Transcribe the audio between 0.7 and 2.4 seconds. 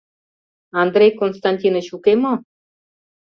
Андрей Константиныч уке мо?